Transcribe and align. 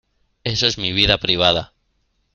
eso 0.43 0.65
es 0.65 0.79
mi 0.79 0.93
vida 0.93 1.19
privada. 1.19 1.75